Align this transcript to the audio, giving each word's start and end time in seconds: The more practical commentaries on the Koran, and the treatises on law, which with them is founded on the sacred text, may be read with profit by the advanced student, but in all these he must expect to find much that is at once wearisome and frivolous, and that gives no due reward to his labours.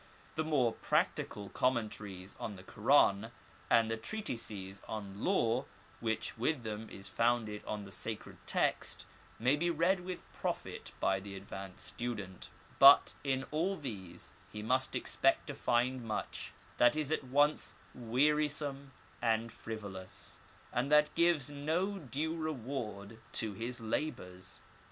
The 0.33 0.43
more 0.43 0.73
practical 0.73 1.49
commentaries 1.49 2.35
on 2.39 2.55
the 2.55 2.63
Koran, 2.63 3.29
and 3.69 3.91
the 3.91 3.97
treatises 3.97 4.81
on 4.87 5.23
law, 5.23 5.65
which 5.99 6.39
with 6.39 6.63
them 6.63 6.89
is 6.89 7.07
founded 7.07 7.63
on 7.65 7.83
the 7.83 7.91
sacred 7.91 8.37
text, 8.47 9.05
may 9.37 9.55
be 9.55 9.69
read 9.69 9.99
with 9.99 10.23
profit 10.33 10.91
by 10.99 11.19
the 11.19 11.35
advanced 11.35 11.85
student, 11.85 12.49
but 12.79 13.13
in 13.23 13.43
all 13.51 13.77
these 13.77 14.33
he 14.51 14.63
must 14.63 14.95
expect 14.95 15.45
to 15.45 15.53
find 15.53 16.03
much 16.03 16.51
that 16.77 16.95
is 16.95 17.11
at 17.11 17.23
once 17.23 17.75
wearisome 17.93 18.93
and 19.21 19.51
frivolous, 19.51 20.39
and 20.73 20.91
that 20.91 21.13
gives 21.13 21.51
no 21.51 21.99
due 21.99 22.35
reward 22.35 23.19
to 23.33 23.53
his 23.53 23.79
labours. 23.81 24.61